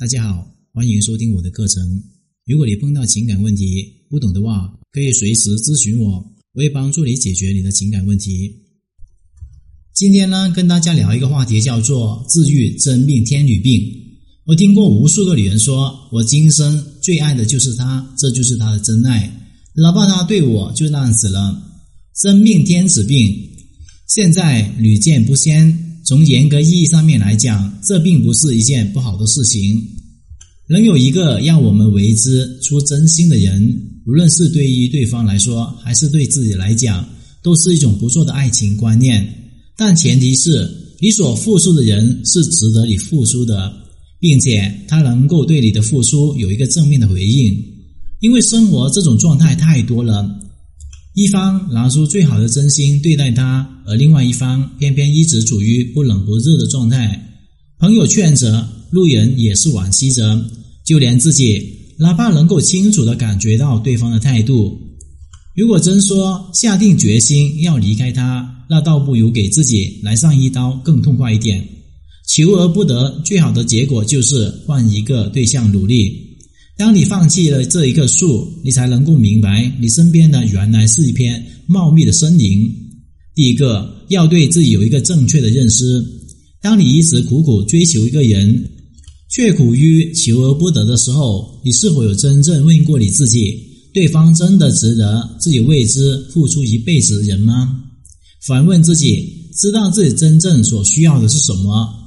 [0.00, 2.02] 大家好，欢迎收听我的课程。
[2.46, 6.12] 如果你碰到情感问题不懂的话，可以随时咨询我，
[6.54, 8.50] 我会帮助你解决你的情感问题。
[9.92, 13.78] 今天呢，跟大家聊一个话题，叫做治愈真命天女病。
[14.46, 19.30] 我听过无数个女人说，我今生最爱的就是他，这就是他的真爱，
[19.74, 21.62] 哪怕他对我就那样子了。
[22.22, 23.38] 真命天子病，
[24.08, 25.89] 现在屡见不鲜。
[26.10, 29.80] 从严格意义上面来讲，这并不是一件不好的事情。
[30.68, 37.08] 能有一个让我们为之出真心的人，无论是对于对方来说，还是对自己来讲，
[37.44, 39.24] 都是一种不错的爱情观念。
[39.76, 40.68] 但前提是
[40.98, 43.72] 你所付出的人是值得你付出的，
[44.18, 47.56] 并且他能够对你的付出有一个正面的回应。
[48.18, 50.28] 因为生活这种状态太多了。
[51.14, 57.28] 一方拿出最好的真心对待他，而另外一方偏偏一直处于不冷不热的状态。
[57.78, 60.44] 朋友劝着，路人也是惋惜着，
[60.84, 64.78] 就连自己，哪怕能够清楚的感觉到对方的态度，
[65.56, 71.66] 如果真说下定决心要离开他，那倒不如给自己来上一刀更痛快一点。
[72.28, 76.29] 求而不得，最好的结果就是换一个对象努力。
[76.80, 82.66] 当你放弃了这一棵树，你才能够明白，你身边的原来是一片茂密的森林。
[83.34, 86.02] 第一个，要对自己有一个正确的认识。
[86.62, 88.66] 当你一直苦苦追求一个人，
[89.28, 93.54] 却苦于求而不得的时候，你是否有真正问过你自己：
[93.92, 97.78] 对方真的值得自己为之付出一辈子的人吗？
[98.46, 101.99] 反问自己，知道自己真正所需要的是什么？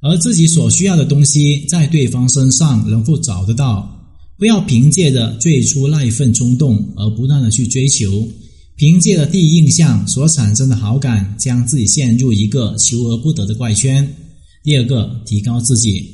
[0.00, 3.94] 而自己所需要的东西，在对方身上能否找得到？
[4.38, 8.28] 不要凭借着最初那一份冲动而不断的去追求，
[8.76, 14.08] 凭借着第一印象所产生的好感，将自己陷入一个求而不得的怪圈。
[14.62, 16.08] 第二个，提高自己，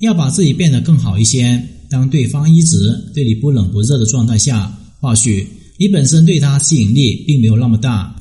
[0.00, 1.62] 要把自己变得更好一些。
[1.90, 5.46] 当对方一直对你不冷不热的状态下，或许
[5.78, 8.15] 你本身对他吸引力并没有那么大。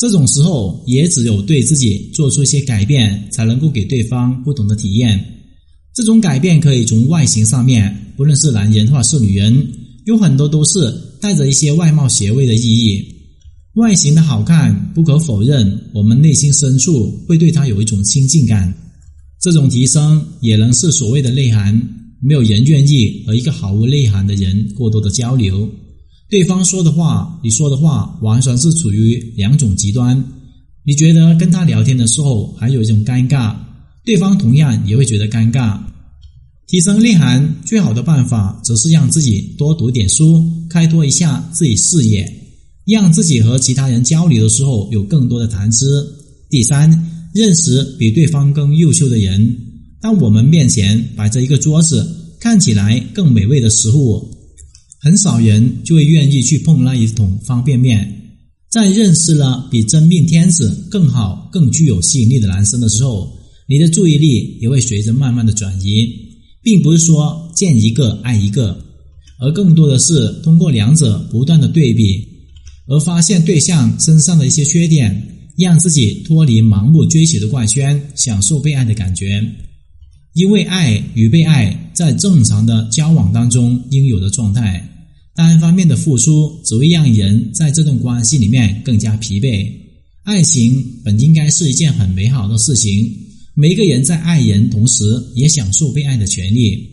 [0.00, 5.22] 这种时候，也只有对自己做出一些改变，才能够给对方不同的体验。
[5.94, 9.68] 这种改变可以从外形上面，不论是男人或是女人，
[10.06, 10.90] 有很多都是
[11.20, 13.04] 带着一些外貌协会的意义。
[13.74, 18.72] 外形的好看不可否认，我们内心深处会对他有一种亲近感。
[19.38, 21.78] 这种提升也能是所谓的内涵。
[22.22, 25.70] 没有人愿意和一个毫无内涵的人过多的交流。
[26.30, 30.24] 对方说的话，你说的话，完全是处于两种极端。
[30.84, 33.54] 你觉得跟他聊天的时候还有一种尴尬，
[34.04, 35.76] 对方同样也会觉得尴尬。
[36.68, 40.40] 提升内涵最好的办法，则是让自己多读点书，
[40.70, 42.32] 开拓一下自己视野，
[42.86, 46.06] 让自己和其他人交流的时候有更多的谈资。
[46.48, 46.88] 第三，
[47.34, 49.58] 认识比对方更优秀的人。
[50.00, 52.08] 当我们面前摆着一个桌子，
[52.38, 54.30] 看起来更美味的食物。
[55.00, 58.16] 很少人就会愿意去碰那一桶方便面。
[58.70, 66.06] 在认识了比真命天子更好、更具有吸引力的男生的时候，你的注意力也会随着慢慢的转移，
[66.62, 68.78] 并不是说见一个爱一个，
[69.40, 72.24] 而更多的是通过两者不断的对比，
[72.86, 79.42] 而发现对象身上的一些缺点，让自己脱离盲目追求的怪圈，享受被爱的感觉。
[80.34, 84.86] 因为爱与被爱在正常的交往当中应有的状态。
[85.34, 89.66] 单方面的付出只会让人在这段关系里面更加疲惫。
[90.24, 93.10] 爱情本应该是一件很美好的事情，
[93.54, 95.02] 每一个人在爱人同时
[95.34, 96.86] 也享受被爱的权利。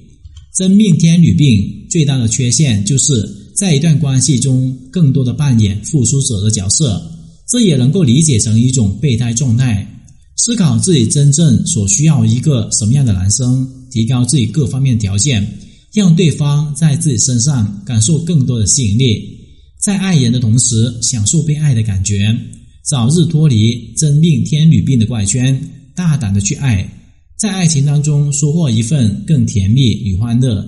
[0.56, 7.02] 真命天女病最大的缺陷就是在一段关系中更多的扮演付出者的角色，
[7.48, 9.86] 这也能够理解成一种备胎状态。
[10.38, 15.46] 思考自己真正所需要一个什么样的男生，提高自己各方面条件。
[15.94, 19.40] 让对方在自己身上感受更多的吸引力，
[19.82, 22.38] 在爱人的同时享受被爱的感觉，
[22.84, 25.60] 早日脱离真命天女病的怪圈，
[25.96, 26.88] 大胆的去爱，
[27.36, 30.64] 在爱情当中收获一份更甜蜜与欢乐。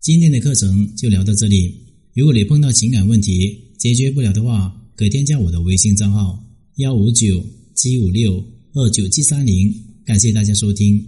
[0.00, 1.74] 今天的课程就聊到这里，
[2.14, 6.38] 如果你碰到情感问题解决不了的话，可添加我的微信账号
[6.76, 7.44] 幺五九
[7.74, 8.40] 七五六
[8.72, 9.74] 二九七三零，
[10.04, 11.04] 感谢大家收听。